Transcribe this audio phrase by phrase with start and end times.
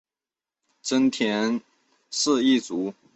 [0.81, 1.61] 真田
[2.09, 2.91] 氏一族。